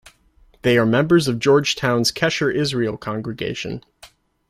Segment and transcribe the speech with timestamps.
[0.63, 3.83] They are members of Georgetown's Kesher Israel Congregation.